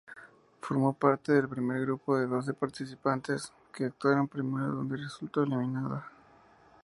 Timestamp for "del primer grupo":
1.31-2.17